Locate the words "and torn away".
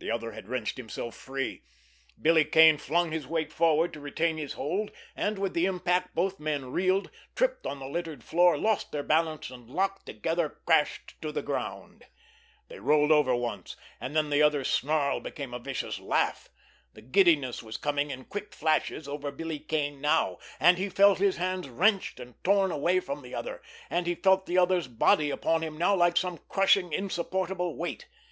22.18-22.98